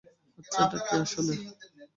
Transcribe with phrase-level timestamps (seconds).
[0.37, 1.33] হচ্ছেটা কী আসলে?